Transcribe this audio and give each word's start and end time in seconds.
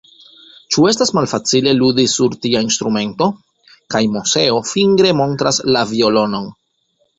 Ĉu 0.75 0.85
estas 0.91 1.11
malfacile 1.17 1.73
ludi 1.79 2.05
sur 2.13 2.37
tia 2.47 2.63
instrumento? 2.69 3.29
kaj 3.95 4.03
Moseo 4.17 4.59
fingre 4.73 5.15
montras 5.23 5.63
la 5.77 5.87
violonon. 5.95 6.53